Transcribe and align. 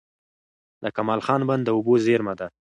د 0.83 0.85
کمال 0.95 1.21
خان 1.25 1.41
بند 1.49 1.63
د 1.65 1.69
اوبو 1.75 1.93
زېرمه 2.05 2.33
ده. 2.39 2.47